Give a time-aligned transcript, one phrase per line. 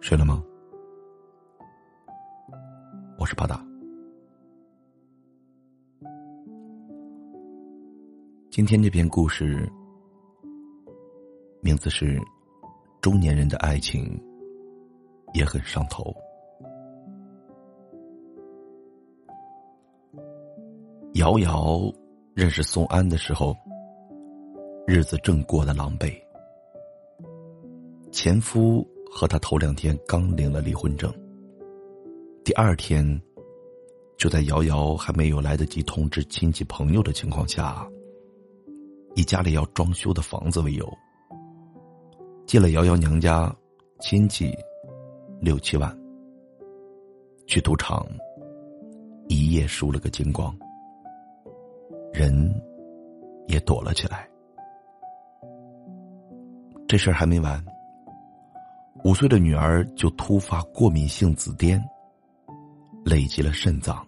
[0.00, 0.42] 睡了吗？
[3.18, 3.62] 我是巴达。
[8.50, 9.70] 今天这篇故事
[11.60, 12.18] 名字是
[13.02, 14.18] 《中年人的爱情
[15.34, 16.02] 也很上头》。
[21.14, 21.78] 瑶瑶
[22.34, 23.54] 认识宋安的时候，
[24.86, 26.10] 日子正过得狼狈，
[28.10, 28.82] 前夫。
[29.10, 31.12] 和他头两天刚领了离婚证，
[32.44, 33.20] 第二天，
[34.16, 37.86] 就在瑶瑶还没有来得及通知亲戚朋友的情况下，
[39.16, 40.88] 以家里要装修的房子为由，
[42.46, 43.54] 借了瑶瑶娘家
[44.00, 44.54] 亲戚
[45.40, 45.94] 六七万，
[47.46, 48.06] 去赌场
[49.28, 50.56] 一夜输了个精光，
[52.12, 52.32] 人
[53.48, 54.28] 也躲了起来。
[56.86, 57.62] 这事儿还没完。
[59.02, 61.82] 五岁的女儿就突发过敏性紫癜，
[63.04, 64.06] 累及了肾脏。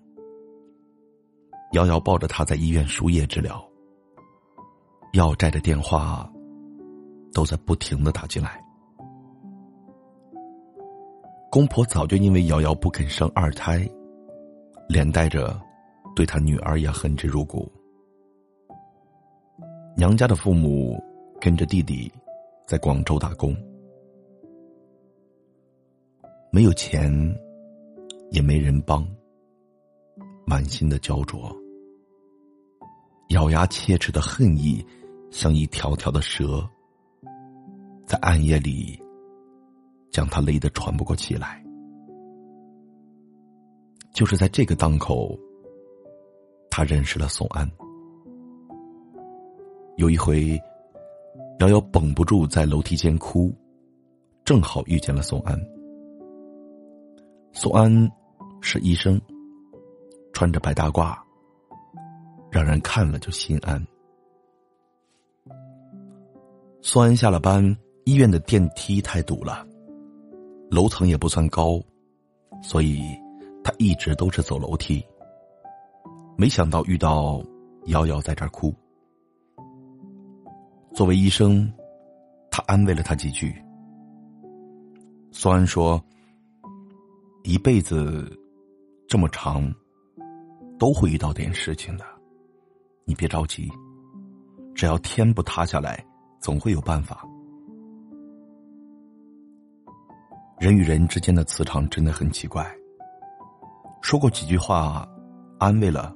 [1.73, 3.62] 瑶瑶抱着她在医院输液治疗，
[5.15, 6.31] 要债的电话
[7.33, 8.62] 都在不停的打进来。
[11.51, 13.89] 公婆早就因为瑶瑶不肯生二胎，
[14.89, 15.59] 连带着
[16.15, 17.71] 对她女儿也恨之入骨。
[19.97, 21.03] 娘家的父母
[21.41, 22.12] 跟着弟弟
[22.67, 23.56] 在广州打工。
[26.55, 27.11] 没有钱，
[28.31, 29.08] 也没人帮，
[30.45, 31.50] 满心的焦灼，
[33.31, 34.84] 咬牙切齿的恨意，
[35.31, 36.69] 像一条条的蛇，
[38.05, 39.00] 在暗夜里
[40.11, 41.64] 将他勒得喘不过气来。
[44.12, 45.34] 就是在这个档口，
[46.70, 47.66] 他认识了宋安。
[49.97, 50.61] 有一回，
[51.61, 53.50] 瑶瑶绷不住在楼梯间哭，
[54.44, 55.59] 正好遇见了宋安。
[57.55, 58.10] 苏安
[58.62, 59.21] 是医生，
[60.32, 61.15] 穿着白大褂，
[62.50, 63.87] 让人看了就心安。
[66.81, 69.66] 苏安下了班，医院的电梯太堵了，
[70.71, 71.78] 楼层也不算高，
[72.62, 73.03] 所以
[73.62, 75.04] 他一直都是走楼梯。
[76.38, 77.43] 没想到遇到
[77.84, 78.75] 瑶瑶在这儿哭，
[80.94, 81.71] 作为医生，
[82.50, 83.54] 他安慰了他几句。
[85.31, 86.03] 苏安说。
[87.44, 88.38] 一辈子
[89.08, 89.72] 这么长，
[90.78, 92.04] 都会遇到点事情的，
[93.04, 93.69] 你别着急，
[94.76, 96.04] 只要天不塌下来，
[96.38, 97.26] 总会有办法。
[100.60, 102.64] 人与人之间的磁场真的很奇怪，
[104.03, 105.04] 说过几句话，
[105.59, 106.14] 安慰了，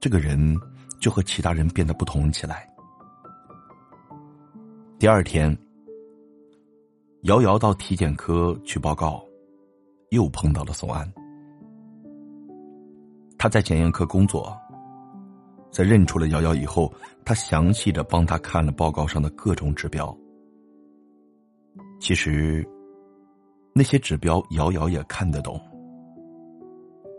[0.00, 0.56] 这个人
[1.00, 2.68] 就和其他人变得不同起来。
[4.98, 5.56] 第二天，
[7.22, 9.24] 瑶瑶到体检科去报告。
[10.10, 11.06] 又碰到了宋安，
[13.36, 14.56] 他在检验科工作，
[15.70, 16.92] 在认出了瑶瑶以后，
[17.24, 20.16] 他详细的帮他看了报告上的各种指标。
[22.00, 22.66] 其实，
[23.74, 25.60] 那些指标瑶瑶也看得懂，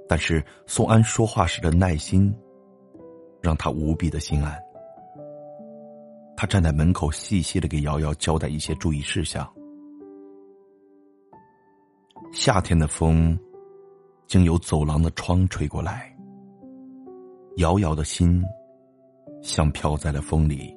[0.07, 2.33] 但是宋安说话时的耐心，
[3.41, 4.57] 让他无比的心安。
[6.35, 9.47] 他站在门口，细细的给瑶瑶交代一些注意事项。
[12.31, 13.37] 夏天的风，
[14.27, 16.15] 经由走廊的窗吹过来。
[17.57, 18.41] 瑶瑶的心，
[19.41, 20.73] 像飘在了风里，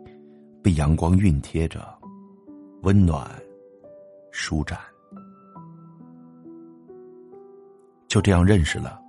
[0.63, 1.87] 被阳光熨贴着，
[2.83, 3.31] 温暖、
[4.33, 4.79] 舒展。
[8.09, 9.01] 就这样认识了。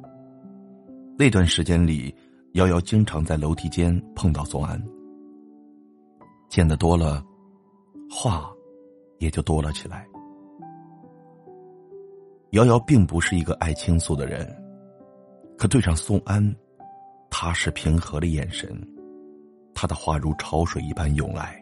[1.17, 2.13] 那段时间里，
[2.53, 4.81] 瑶瑶经常在楼梯间碰到宋安，
[6.49, 7.25] 见得多了，
[8.09, 8.51] 话
[9.19, 10.05] 也就多了起来。
[12.53, 14.47] 瑶瑶并不是一个爱倾诉的人，
[15.57, 16.55] 可对上宋安
[17.31, 18.69] 踏实平和的眼神，
[19.73, 21.59] 他的话如潮水一般涌来。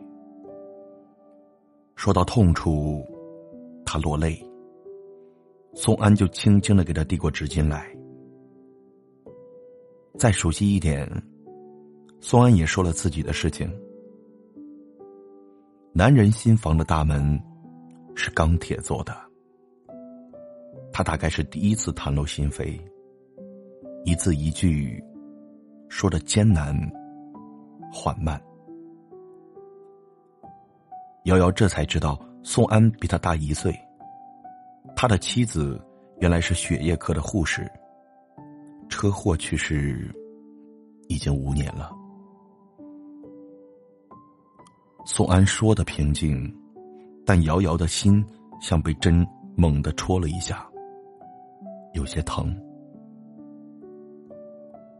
[1.95, 3.05] 说到痛处，
[3.85, 4.37] 他落泪，
[5.73, 7.87] 宋安就轻轻的给他递过纸巾来。
[10.19, 11.09] 再熟悉一点，
[12.19, 13.71] 宋安也说了自己的事情。
[15.93, 17.41] 男人心房的大门
[18.13, 19.30] 是钢铁做的。
[20.93, 22.79] 他大概是第一次袒露心扉，
[24.03, 25.01] 一字一句
[25.89, 26.75] 说的艰难、
[27.91, 28.41] 缓慢。
[31.25, 33.73] 瑶瑶这才知道，宋安比他大一岁。
[34.95, 35.79] 他的妻子
[36.19, 37.71] 原来是血液科的护士，
[38.89, 40.13] 车祸去世
[41.07, 41.91] 已经五年了。
[45.05, 46.53] 宋安说的平静，
[47.25, 48.23] 但瑶瑶的心
[48.59, 49.25] 像被针。
[49.57, 50.65] 猛地戳了一下，
[51.93, 52.55] 有些疼。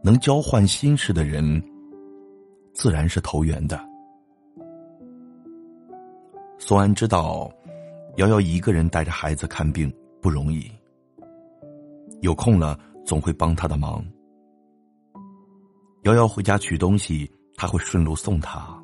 [0.02, 1.62] 能交换心事的人，
[2.74, 3.80] 自然是投缘的。
[6.58, 7.50] 宋安知道，
[8.16, 10.70] 瑶瑶一个人带着孩子看病不容易，
[12.20, 14.04] 有空了总会帮她的忙。
[16.02, 18.76] 瑶瑶回家取东西，他会顺路送她；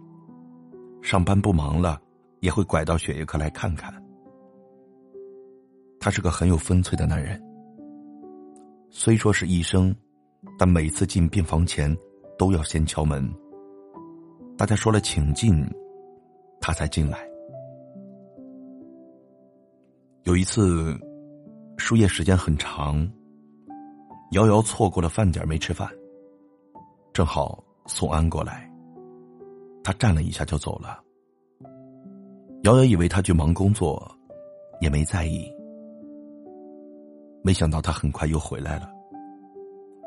[1.02, 2.00] 上班不忙了，
[2.40, 3.92] 也会拐到血液科来看看。
[5.98, 7.42] 他是个很有分寸的男人，
[8.90, 9.94] 虽说是医生，
[10.58, 11.94] 但每次进病房前
[12.38, 13.28] 都要先敲门。
[14.56, 15.64] 大家说了请进，
[16.60, 17.18] 他才进来。
[20.24, 20.98] 有一次，
[21.76, 23.08] 输液时间很长，
[24.32, 25.88] 瑶瑶错过了饭点没吃饭。
[27.12, 28.70] 正好宋安过来，
[29.84, 31.00] 他站了一下就走了。
[32.62, 34.10] 瑶瑶以为他去忙工作，
[34.80, 35.50] 也没在意。
[37.48, 38.92] 没想到他很快又回来了，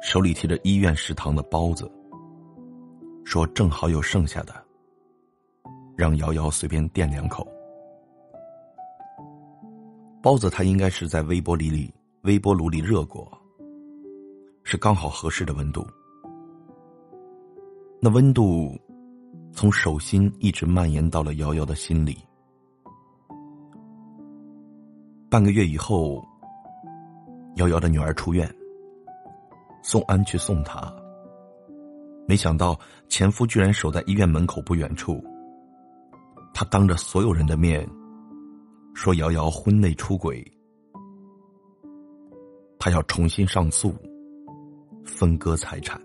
[0.03, 1.91] 手里提着医院食堂的包子，
[3.25, 4.53] 说正好有剩下的，
[5.97, 7.47] 让瑶瑶随便垫两口。
[10.21, 11.91] 包子他应该是在微波炉里
[12.21, 13.27] 微波炉里热过，
[14.61, 15.83] 是刚好合适的温度。
[17.99, 18.79] 那温度，
[19.51, 22.19] 从手心一直蔓延到了瑶瑶的心里。
[25.27, 26.23] 半个月以后，
[27.55, 28.49] 瑶瑶的女儿出院，
[29.83, 30.93] 宋安去送她。
[32.27, 35.23] 没想到前夫居然守在医院门口不远处。
[36.53, 37.87] 他当着所有人的面，
[38.93, 40.45] 说瑶瑶婚内出轨，
[42.77, 43.95] 他要重新上诉，
[45.05, 45.99] 分割财产。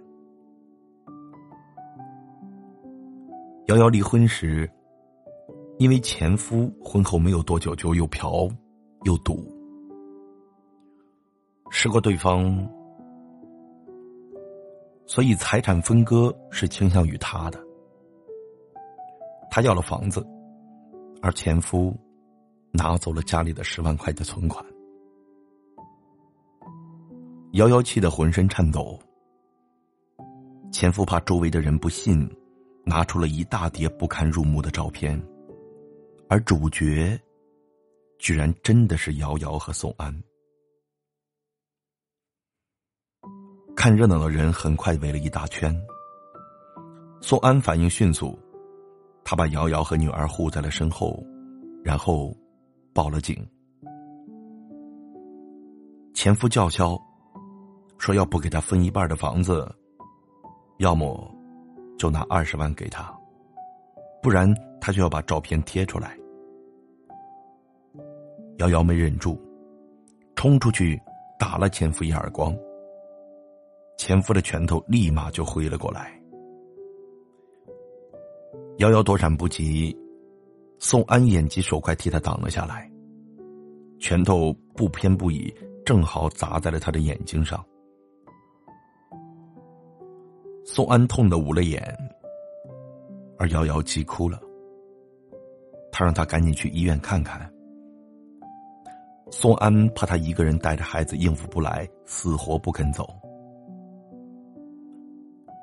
[3.67, 4.71] 瑶瑶离婚时，
[5.79, 8.49] 因为前夫婚后没有多久就又嫖
[9.03, 9.53] 又赌，
[11.71, 12.69] 吃过对方，
[15.07, 17.63] 所以财产分割是倾向于他的。
[19.51, 20.27] 他要了房子，
[21.23, 21.95] 而前夫
[22.73, 24.65] 拿走了家里的十万块的存款。
[27.53, 28.99] 瑶瑶气得浑身颤抖，
[30.73, 32.29] 前夫怕周围的人不信。
[32.89, 35.21] 拿出了一大叠不堪入目的照片，
[36.29, 37.21] 而主角，
[38.17, 40.15] 居然真的是瑶瑶和宋安。
[43.77, 45.79] 看热闹的人很快围了一大圈。
[47.21, 48.37] 宋安反应迅速，
[49.23, 51.23] 他把瑶瑶和女儿护在了身后，
[51.85, 52.35] 然后
[52.93, 53.47] 报了警。
[56.15, 56.99] 前夫叫嚣，
[57.99, 59.71] 说要不给他分一半的房子，
[60.79, 61.31] 要么。
[61.99, 63.11] 就拿二十万给他，
[64.23, 66.15] 不然他就要把照片贴出来。
[68.59, 69.41] 瑶瑶没忍住，
[70.35, 71.01] 冲出去
[71.39, 72.55] 打了前夫一耳光，
[73.97, 76.13] 前夫的拳头立马就挥了过来。
[78.79, 79.97] 瑶瑶躲闪不及，
[80.79, 82.91] 宋安眼疾手快替他挡了下来，
[83.99, 85.53] 拳头不偏不倚，
[85.85, 87.65] 正好砸在了他的眼睛上。
[90.65, 91.83] 宋安痛得捂了眼，
[93.39, 94.39] 而瑶瑶急哭了。
[95.91, 97.51] 他让他赶紧去医院看看。
[99.31, 103.09] 宋安怕他一个人带着孩子应付不来，死活不肯走。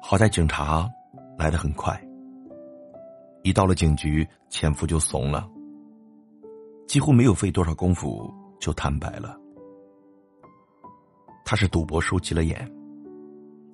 [0.06, 0.92] 好在警察
[1.38, 1.98] 来的很快，
[3.42, 5.50] 一到了警局，前夫就怂了，
[6.86, 8.30] 几乎没有费多少功夫
[8.60, 9.40] 就坦白了，
[11.46, 12.70] 他是赌博输急了眼。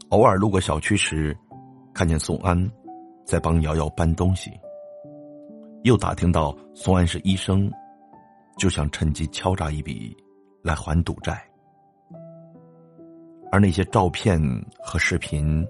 [0.10, 1.36] 偶尔路过小区时，
[1.96, 2.72] 看见宋安
[3.26, 4.52] 在帮瑶瑶搬东西，
[5.82, 7.70] 又打听到宋安是医生，
[8.56, 10.16] 就想趁机敲诈一笔
[10.62, 11.44] 来还赌债。
[13.52, 14.40] 而那些照片
[14.80, 15.68] 和视频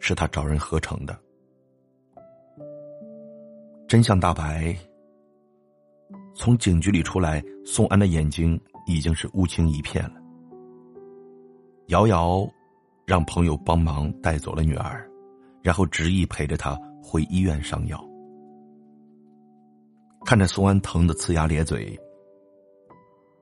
[0.00, 1.16] 是他找人合成的。
[3.86, 4.76] 真相大白，
[6.34, 10.14] 从警局里出来，宋安的眼睛已经是乌青一片了。
[11.86, 12.44] 瑶瑶。
[13.06, 15.04] 让朋友帮忙带走了女儿，
[15.62, 18.00] 然后执意陪着她回医院上药。
[20.24, 21.98] 看着宋安疼得呲牙咧嘴，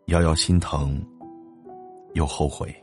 [0.06, 0.98] 瑶瑶心疼
[2.14, 2.74] 又后悔。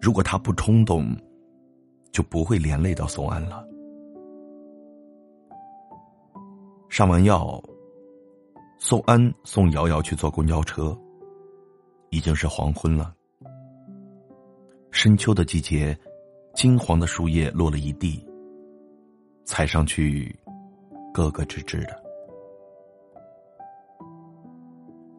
[0.00, 1.14] 如果他不冲动，
[2.12, 3.66] 就不会连累到宋安了。
[6.88, 7.60] 上完药，
[8.78, 10.96] 宋安送瑶瑶去坐公交车，
[12.10, 13.14] 已经是黄昏了。
[14.90, 15.98] 深秋的季节，
[16.54, 18.22] 金黄的树叶落了一地，
[19.46, 20.38] 踩上去，
[21.14, 22.02] 咯咯吱吱的。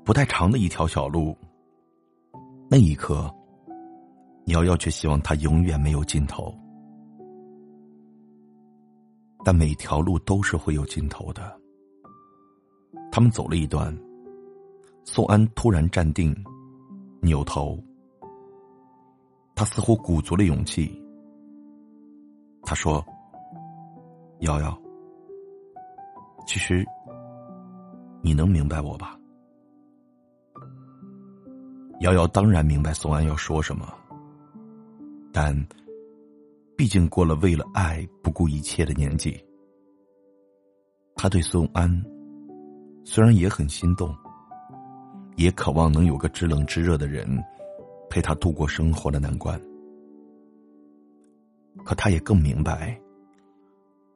[0.04, 1.36] 不太长的一条小路。
[2.70, 3.34] 那一刻，
[4.46, 6.54] 瑶瑶却希望它永远没有尽头。
[9.44, 11.60] 但每条路都是会有尽头的。
[13.12, 13.96] 他们走了一段，
[15.04, 16.36] 宋安突然站定，
[17.22, 17.78] 扭头。
[19.56, 21.00] 他似乎鼓足了勇气。
[22.64, 23.06] 他说
[24.40, 24.76] ：“瑶瑶，
[26.48, 26.84] 其实
[28.22, 29.20] 你能明白我吧？”
[32.00, 33.94] 瑶瑶当然明白宋安要说什么，
[35.32, 35.56] 但
[36.76, 39.40] 毕竟过了为了爱不顾一切的年纪，
[41.16, 42.04] 他对宋安
[43.04, 44.14] 虽然也很心动，
[45.36, 47.28] 也渴望能有个知冷知热的人
[48.10, 49.60] 陪他度过生活的难关。
[51.86, 53.00] 可他也更明白，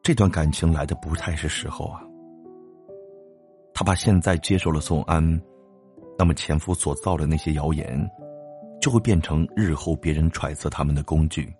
[0.02, 2.02] 这段感情来的不太是时候啊。
[3.74, 5.42] 他怕现在接受了宋安，
[6.18, 8.10] 那么前夫所造的那些谣言，
[8.82, 11.54] 就会变成日后别人揣测他们的工具。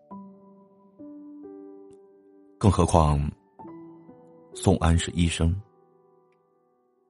[2.58, 3.20] 更何况，
[4.54, 5.56] 宋安是医生，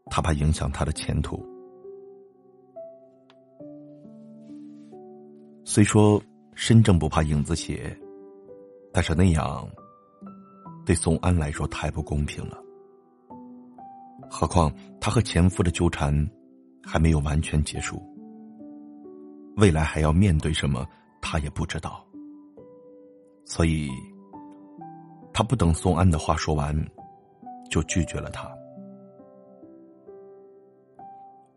[0.08, 1.46] 他怕影响他的前途。
[5.63, 6.22] 虽说
[6.56, 7.96] 身正不怕影子斜。
[8.94, 9.70] 但是那样，
[10.84, 12.58] 对宋安来说太不公平了。
[14.27, 16.27] 何况他和前夫的纠缠
[16.82, 18.01] 还没有完全结束，
[19.58, 20.84] 未来还要面对什么，
[21.22, 22.04] 他也不知道。
[23.46, 23.88] 所以，
[25.38, 26.75] 他不等宋安的话说完，
[27.70, 28.51] 就拒绝了他。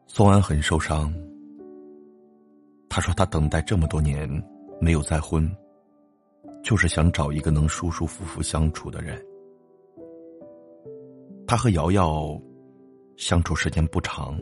[0.06, 1.10] 宋安很受伤，
[2.90, 4.28] 他说他等待这么多年
[4.82, 5.50] 没有再婚。
[6.62, 9.18] 就是想找一个能舒舒服服相处的人。
[11.46, 12.38] 他和瑶瑶
[13.16, 14.38] 相处时间不长，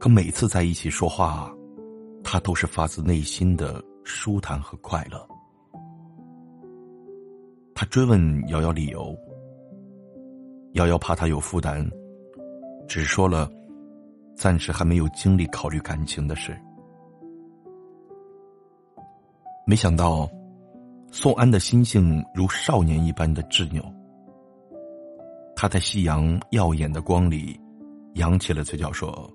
[0.00, 1.54] 可每次在一起说话，
[2.24, 5.24] 他都是发自内心的舒坦和快乐。
[7.80, 9.16] 他追问瑶瑶理由，
[10.72, 11.82] 瑶瑶怕他有负担，
[12.86, 13.50] 只说了
[14.36, 16.54] 暂时还没有精力考虑感情的事。
[19.66, 20.28] 没想到。
[21.10, 23.82] 宋安的心性如少年一般的执拗，
[25.56, 27.58] 他在夕阳耀眼的光里，
[28.14, 29.28] 扬起了嘴角说：“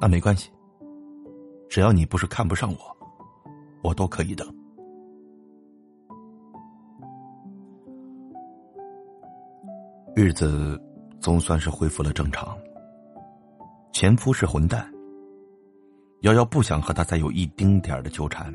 [0.00, 0.50] 那没关系，
[1.68, 2.78] 只要你不是看不上我，
[3.84, 4.44] 我都可以的。”
[10.20, 10.76] 日子
[11.20, 12.58] 总算是恢复了正常。
[13.92, 14.92] 前夫是混蛋，
[16.22, 18.52] 瑶瑶不想和他再有一丁点的纠缠。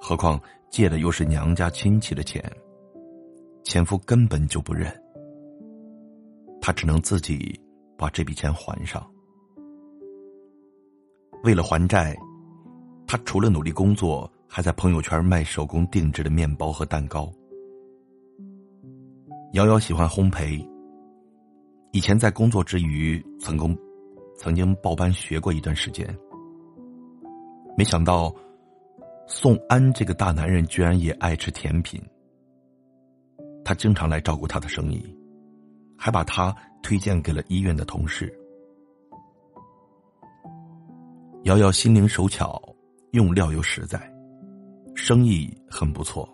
[0.00, 2.40] 何况借的又是娘家亲戚的钱，
[3.64, 4.88] 前夫根本就不认，
[6.60, 7.60] 他只能自己
[7.98, 9.04] 把这笔钱还上。
[11.42, 12.16] 为了还债，
[13.08, 17.28] 他除了努力工作，还在朋友圈卖手工定制的面包和蛋糕。
[19.52, 20.64] 瑶瑶喜欢烘焙，
[21.90, 23.78] 以前在工作之余，曾经
[24.36, 26.06] 曾经报班学过一段时间，
[27.76, 28.34] 没想到。
[29.32, 32.02] 宋安这个大男人居然也爱吃甜品，
[33.64, 35.00] 他经常来照顾他的生意，
[35.96, 36.52] 还把他
[36.82, 38.36] 推荐给了医院的同事。
[41.44, 42.60] 瑶瑶心灵手巧，
[43.12, 44.00] 用料又实在，
[44.96, 46.28] 生意很不错。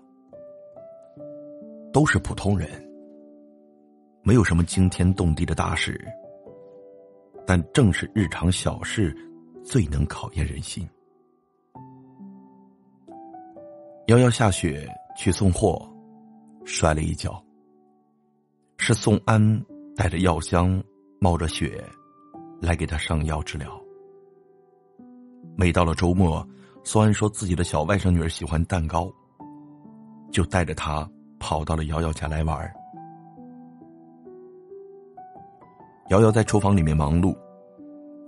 [1.92, 2.70] 都是普通人，
[4.26, 6.04] 没有什么惊天动地的大事，
[7.47, 9.16] 但正是日常小事，
[9.64, 10.85] 最能考验人心。
[14.09, 15.88] 瑶瑶下雪去送货，
[16.64, 17.40] 摔了一跤。
[18.78, 19.64] 是宋安
[19.95, 20.83] 带着药箱，
[21.21, 21.80] 冒着雪，
[22.61, 23.80] 来给他上药治疗。
[25.56, 26.45] 每到了周末，
[26.83, 29.09] 宋安说自己的小外甥女儿喜欢蛋糕，
[30.33, 32.75] 就带着她跑到了瑶瑶家来玩儿。
[36.08, 37.36] 瑶瑶在厨房里面忙碌，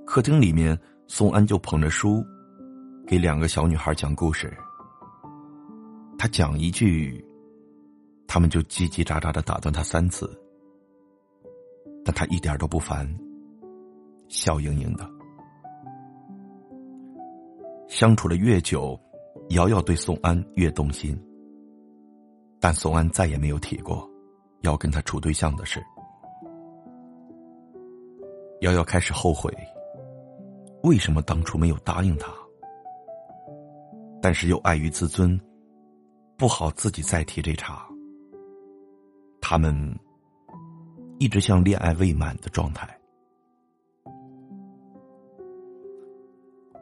[0.04, 2.24] 客厅里面，宋安就捧着书，
[3.06, 4.52] 给两个小女孩讲故事。
[6.18, 7.24] 他讲一句，
[8.26, 10.28] 他们就叽叽喳喳的打断他三次，
[12.04, 13.08] 但他一点都不烦，
[14.26, 15.08] 笑盈盈的。
[17.86, 18.98] 相处的越久，
[19.50, 21.16] 瑶瑶对宋安越动心，
[22.58, 24.10] 但宋安再也没有提过
[24.62, 25.80] 要跟他处对象的事。
[28.60, 29.52] 瑶瑶开始后悔，
[30.82, 32.32] 为什么当初没有答应他，
[34.20, 35.38] 但是又碍于自尊。
[36.36, 37.84] 不好自己再提这茬。
[39.40, 39.92] 他们
[41.18, 42.88] 一直像恋爱未满的状态。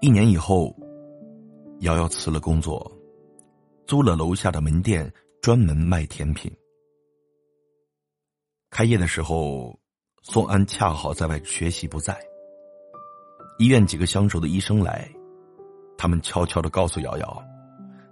[0.02, 0.76] 一年以后，
[1.80, 2.92] 瑶瑶辞了工作，
[3.86, 6.54] 租了楼下的门店，专门卖甜品。
[8.68, 9.74] 开业的时候，
[10.28, 12.18] 宋安恰好在外学习不在。
[13.60, 15.08] 医院几个相熟的医生来，
[15.96, 17.44] 他们悄悄的告诉瑶瑶，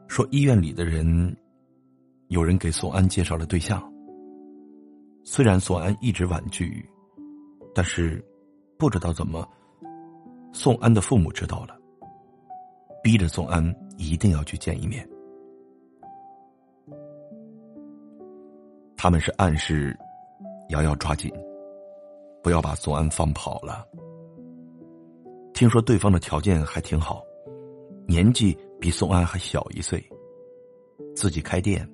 [0.06, 1.36] 说医院里的人，
[2.28, 3.82] 有人给宋安介绍了对象。
[5.24, 6.88] 虽然宋安一直婉拒，
[7.74, 8.24] 但是
[8.78, 9.44] 不知道怎么，
[10.52, 11.76] 宋安的父母知道了，
[13.02, 15.04] 逼着宋安一定要去见一面。
[18.96, 19.98] 他们是暗示。
[20.70, 21.30] 瑶瑶抓紧，
[22.44, 23.88] 不要把宋安放跑了。
[25.54, 27.24] 听说对方的条件还挺好，
[28.06, 30.04] 年纪比宋安还小一岁，
[31.16, 31.88] 自己开店，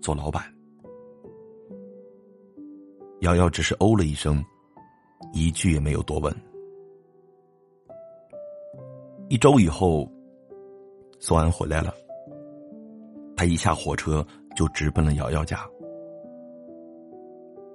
[0.00, 0.42] 做老板。
[3.20, 4.42] 瑶瑶只是哦了一声，
[5.34, 6.34] 一句也没有多问。
[9.28, 10.10] 一周以后，
[11.18, 11.94] 宋安回来了，
[13.36, 14.26] 他一下火车
[14.56, 15.68] 就直奔了瑶瑶家。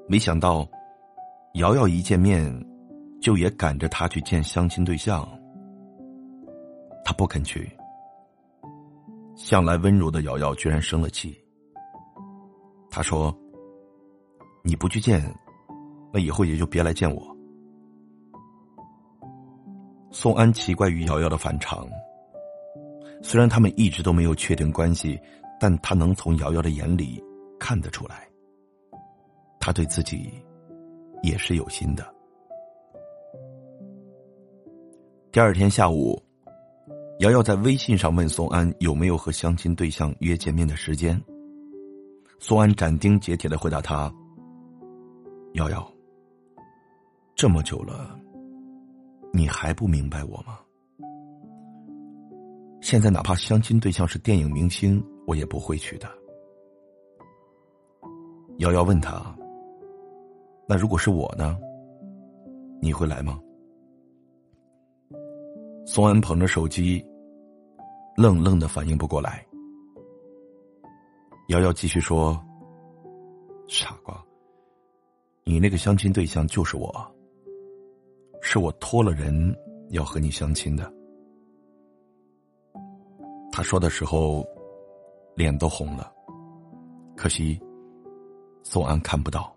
[0.08, 0.68] 没想到，
[1.56, 2.54] 瑶瑶一见面，
[3.22, 5.26] 就也赶着他去见相亲对象。
[7.06, 7.72] 他不肯去。
[9.38, 11.34] 向来温柔的瑶瑶居然生了气。
[12.90, 13.34] 他说
[14.66, 15.24] ：“你不去见，
[16.12, 17.38] 那以后也就别来见我。”
[20.12, 21.88] 宋安奇怪于瑶瑶的反常。
[23.24, 25.18] 虽然他们一直都没有确定关系，
[25.58, 27.24] 但他能从瑶瑶的眼里
[27.58, 28.28] 看得出来。
[29.58, 30.34] 他对自己
[31.25, 32.05] 也是有心的。
[35.32, 36.22] 第二天下午，
[37.20, 41.22] 瑶瑶在微信上问宋安有没有和相亲对象约见面的时间。
[42.39, 44.13] 宋安斩钉截铁的回答他
[45.55, 45.91] ：“瑶瑶，
[47.36, 48.17] 这么久了，
[49.33, 50.59] 你还不明白我吗？
[52.81, 56.07] 现在哪怕相亲对象是电影明星，我也不会去的。”
[58.59, 59.35] 瑶瑶问他。
[60.68, 61.58] 那如果是我呢？
[62.82, 63.40] 你会来吗？
[65.86, 67.04] 宋安捧着手机，
[68.18, 69.46] 愣愣的反应不过来。
[71.50, 72.44] 瑶瑶继续说
[73.70, 74.20] ：“傻瓜，
[75.44, 76.92] 你那个相亲对象就是我，
[78.42, 79.56] 是我托了人
[79.90, 80.92] 要和你相亲的。”
[83.51, 84.44] 他说的时候，
[85.36, 86.12] 脸都红了，
[87.16, 87.60] 可惜
[88.64, 89.54] 宋安看不到。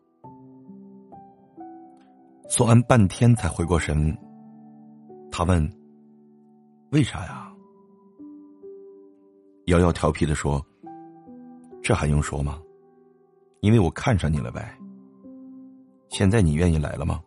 [2.50, 4.16] 宋安半天才回过神，
[5.30, 5.70] 他问
[6.92, 7.52] ：“为啥呀？”
[9.68, 10.64] 瑶瑶调皮的说
[11.84, 12.58] ：“这还用说吗？
[13.61, 14.74] 因为我看上你了呗。
[16.08, 17.20] 现在你愿意来了吗？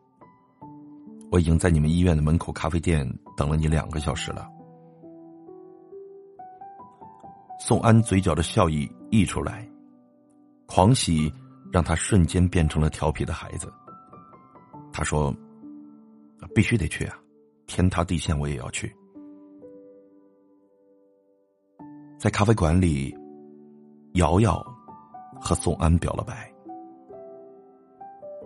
[1.32, 3.08] 我已经在你们医院的门口咖啡店
[3.38, 4.50] 等了你两个小时了。”
[7.62, 9.70] 宋安嘴角的笑意溢出来，
[10.66, 11.32] 狂喜
[11.72, 13.72] 让他瞬间变成了调皮的孩子。
[14.94, 15.34] 他说
[16.54, 17.18] ：“必须得去啊，
[17.66, 18.94] 天塌地陷我也要去。”
[22.20, 23.16] 在咖啡馆里，
[24.14, 24.64] 瑶瑶
[25.40, 26.54] 和宋安表了白。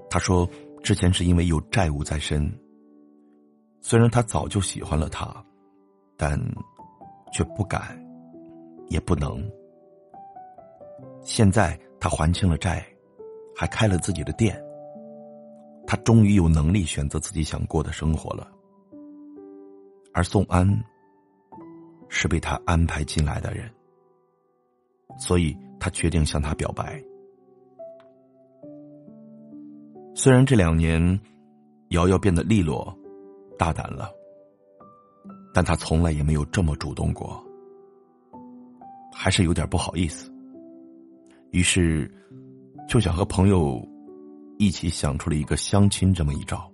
[0.10, 0.47] 他说
[0.84, 2.49] ：“之前是因为有债务在身，
[3.81, 5.43] 虽然他早就喜欢了他，
[6.15, 6.39] 但
[7.34, 7.99] 却不敢，
[8.88, 9.43] 也不能。
[11.21, 12.86] 现在他还清了债，
[13.55, 14.58] 还开了自己的店。”
[15.88, 18.52] 他终于有能力选择自己想过的生活了，
[20.13, 20.67] 而宋安
[22.10, 23.69] 是被他安排进来的人，
[25.19, 27.00] 所以他决定向他表白。
[30.15, 31.19] 虽然这两年，
[31.89, 32.98] 瑶瑶变得利落、
[33.58, 34.10] 大胆了，
[35.54, 37.43] 但他从来也没有这么主动过，
[39.13, 40.34] 还是有点不好意思。
[41.52, 42.12] 于是，
[42.89, 43.88] 就想和朋友。
[44.58, 46.72] 一起想出了一个相亲这么一招。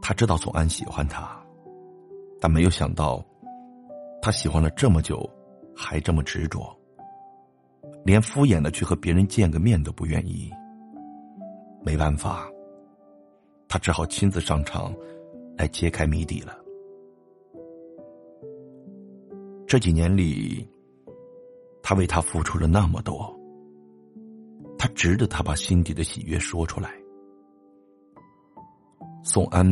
[0.00, 1.40] 他知道宋安喜欢他，
[2.40, 3.24] 但没有想到，
[4.20, 5.28] 他喜欢了这么久，
[5.76, 6.76] 还这么执着，
[8.04, 10.50] 连敷衍的去和别人见个面都不愿意。
[11.84, 12.48] 没办法，
[13.68, 14.94] 他只好亲自上场，
[15.56, 16.56] 来揭开谜底了。
[19.66, 20.68] 这几年里，
[21.82, 23.34] 他为他付出了那么多。
[24.82, 26.90] 他值得他把心底的喜悦说出来。
[29.22, 29.64] 宋安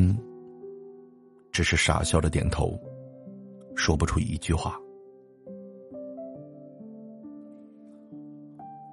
[1.51, 2.79] 只是傻笑着点头，
[3.75, 4.77] 说不出一句话。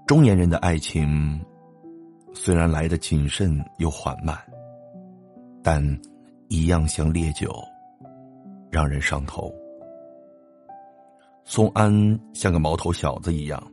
[0.07, 1.39] 中年人的爱情
[2.33, 4.35] 虽然来的谨慎又缓慢，
[5.61, 5.79] 但
[6.47, 7.53] 一样像烈酒，
[8.71, 9.53] 让人上头。
[11.43, 13.63] 宋安像个毛头小子一样，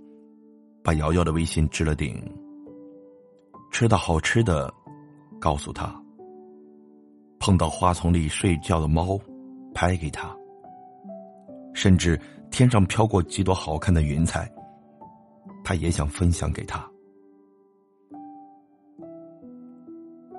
[0.85, 2.23] 把瑶瑶的微信置了顶。
[3.73, 4.73] 吃到好吃的，
[5.41, 5.89] 告诉他；
[7.41, 9.19] 碰到花丛里睡觉的猫，
[9.75, 10.29] 拍给他；
[11.73, 12.21] 甚至
[12.51, 14.49] 天上飘过几朵好看的云彩，
[15.65, 16.87] 他也想分享给他。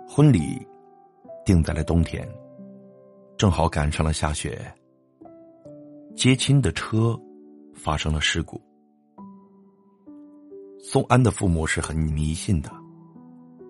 [0.07, 0.65] 婚礼
[1.43, 2.25] 定在了冬天，
[3.35, 4.71] 正好赶上了下雪。
[6.15, 7.19] 接亲的车
[7.73, 8.61] 发生了事故。
[10.87, 12.71] 宋安的父母是很迷信的，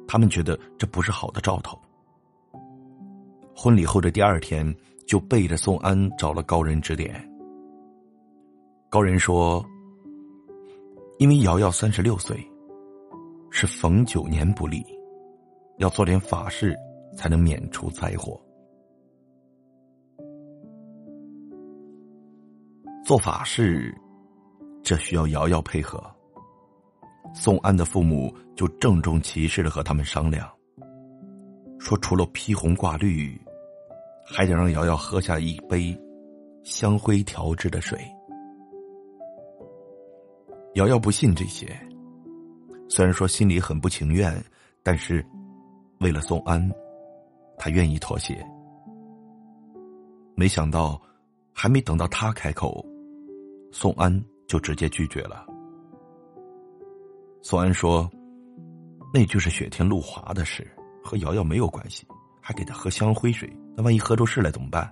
[0.06, 1.80] 他们觉得这不是好的兆头。
[3.56, 4.75] 婚礼后的第二天，
[5.08, 7.25] 就背着宋安找了高人指点。
[8.89, 9.65] 高人说
[11.17, 12.38] ：“因为瑶瑶三十六岁，
[13.49, 14.86] 是逢九年不利，
[15.78, 16.75] 要做点法事
[17.15, 18.38] 才能免除灾祸。”
[23.06, 23.95] 做法事，
[24.84, 26.13] 这需要瑶瑶配合。
[27.33, 30.49] 宋安的父母就郑重其事的和他们商量，
[31.79, 33.39] 说除了披红挂绿，
[34.25, 35.97] 还得让瑶瑶喝下一杯
[36.63, 37.99] 香灰调制的水。
[40.75, 41.67] 瑶瑶不信这些，
[42.89, 44.33] 虽然说心里很不情愿，
[44.83, 45.25] 但是
[45.99, 46.69] 为了宋安，
[47.57, 48.45] 她愿意妥协。
[50.35, 51.01] 没想到，
[51.53, 52.85] 还没等到他开口。
[53.71, 55.45] 宋安就直接拒绝了。
[57.47, 58.10] 宋安说
[59.13, 60.67] ：“那就是雪天路滑的事，
[61.03, 62.03] 和瑶瑶没有关系，
[62.41, 64.91] 还给她喝香灰水，那万一喝出事来怎么办？”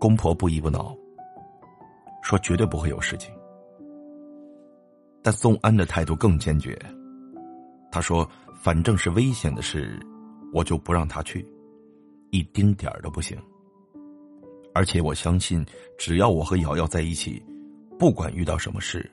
[0.00, 0.96] 公婆不依不挠，
[2.22, 3.30] 说绝对不会有事情。
[5.22, 6.80] 但宋安的态度更坚决，
[7.90, 10.00] 他说：“反正是危险的事，
[10.50, 11.46] 我就不让他去，
[12.30, 13.36] 一丁点儿都不行。”
[14.72, 15.62] 而且我相信，
[15.98, 17.44] 只要我和瑶瑶在一起，
[17.98, 19.06] 不管遇到什么事，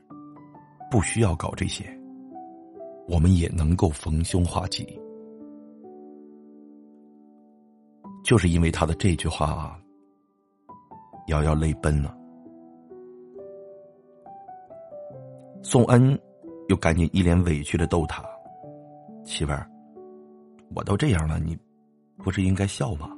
[0.90, 1.86] 不需要搞这些，
[3.08, 5.00] 我们也能够逢凶化吉。
[8.24, 9.80] 就是因为他的这句话啊，
[11.28, 12.16] 瑶瑶泪奔了。
[15.62, 16.20] 宋恩
[16.68, 18.24] 又赶紧一脸委屈的逗他
[19.24, 19.70] ：“媳妇儿，
[20.76, 21.58] 我都这样了，你
[22.18, 23.10] 不是应该笑吗？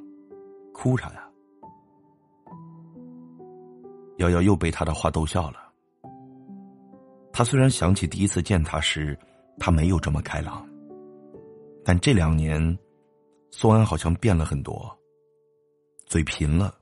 [0.73, 1.27] 哭啥呀？”
[4.17, 5.70] 瑶瑶又被他的话逗笑了。
[7.33, 9.17] 他虽然想起第一次见他时，
[9.57, 10.67] 他没有这么开朗，
[11.83, 12.77] 但这两年，
[13.51, 14.95] 宋安好像变了很多，
[16.05, 16.75] 嘴贫了，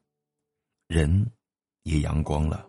[0.88, 1.26] 人
[1.84, 2.66] 也阳光了。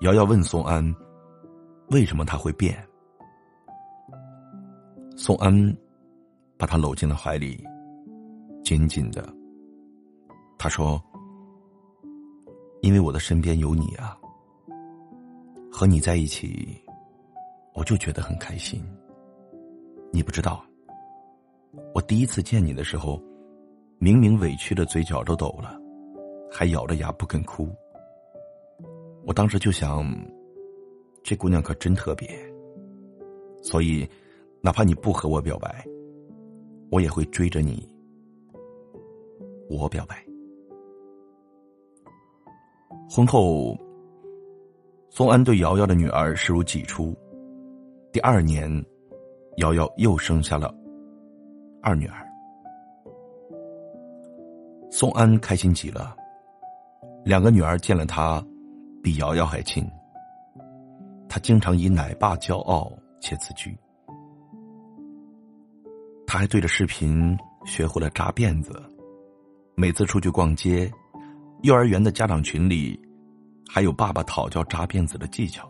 [0.00, 0.94] 瑶瑶问宋安
[1.90, 2.86] ：“为什么他会变？”
[5.16, 5.76] 宋安
[6.56, 7.62] 把他搂进了怀里，
[8.64, 9.28] 紧紧的。
[10.58, 11.02] 他说。
[12.82, 14.16] 因为我的身边有你啊，
[15.78, 16.82] 和你在一起，
[17.74, 18.82] 我就觉得很开心。
[20.10, 20.64] 你不知道，
[21.94, 23.22] 我第一次见你的时候，
[23.98, 25.78] 明明委屈的嘴角都抖了，
[26.50, 27.68] 还咬着牙不肯哭。
[29.26, 30.02] 我当时就想，
[31.22, 32.26] 这姑娘可真特别。
[33.62, 34.08] 所以，
[34.62, 35.84] 哪怕你不和我表白，
[36.90, 37.86] 我也会追着你，
[39.68, 40.24] 我表白。
[43.10, 43.76] 婚后，
[45.08, 47.16] 宋安对瑶瑶的女儿视如己出。
[48.12, 48.70] 第二年，
[49.56, 50.74] 瑶瑶又生下了
[51.82, 52.26] 二女儿。
[54.90, 56.14] 宋安开心极了，
[57.24, 58.44] 两个女儿见了他，
[59.02, 59.86] 比瑶瑶还亲。
[61.28, 63.76] 他经常以奶爸骄傲且自居。
[66.26, 68.82] 他还对着视频学会了扎辫子，
[69.74, 70.90] 每次出去逛街。
[71.62, 72.98] 幼儿园的家长群里，
[73.68, 75.68] 还有爸爸讨教扎辫子的技巧。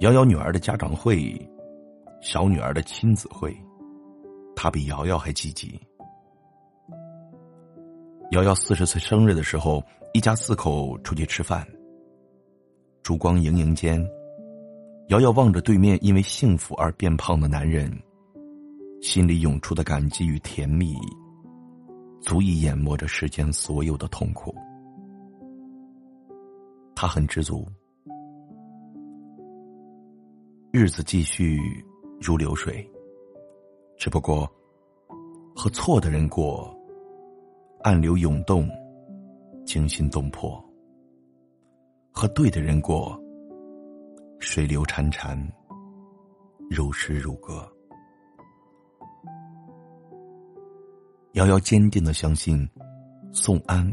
[0.00, 1.34] 瑶瑶女儿的家长会，
[2.20, 3.56] 小女儿的亲子会，
[4.54, 5.80] 她比瑶瑶还积极。
[8.32, 11.66] 瑶瑶四十岁生日的时候，一家四口出去吃饭。
[13.02, 14.04] 烛光盈盈间，
[15.08, 17.90] 瑶瑶望着对面因为幸福而变胖的男人，
[19.00, 20.96] 心里涌出的感激与甜蜜。
[22.20, 24.54] 足以淹没着世间所有的痛苦。
[27.00, 27.64] 他很知足，
[30.72, 31.56] 日子继续
[32.20, 32.84] 如流水。
[33.96, 34.50] 只不过，
[35.54, 36.76] 和错的人过，
[37.82, 38.68] 暗流涌动，
[39.64, 40.60] 惊心动魄；
[42.10, 43.16] 和对的人过，
[44.40, 45.40] 水流潺潺，
[46.68, 47.64] 如诗如歌。
[51.34, 52.68] 瑶瑶坚定的相信，
[53.30, 53.88] 宋安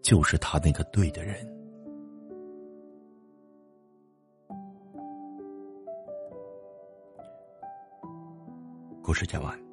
[0.00, 1.55] 就是他那个对的人。
[9.06, 9.65] 故事讲完。